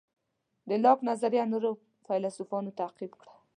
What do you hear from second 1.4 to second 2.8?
نورو فیلیسوفانو